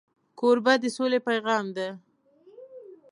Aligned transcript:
کوربه 0.39 0.73
د 0.81 0.83
سولې 0.95 1.19
پیغام 1.27 1.65
دی. 1.75 1.89